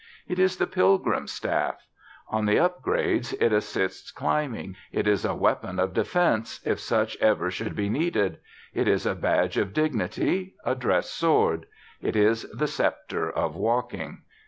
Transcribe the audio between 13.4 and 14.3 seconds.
walking.